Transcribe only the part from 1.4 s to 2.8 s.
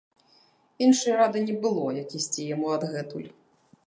не было, як ісці яму